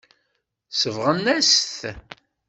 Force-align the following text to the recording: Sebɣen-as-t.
Sebɣen-as-t. 0.81 1.71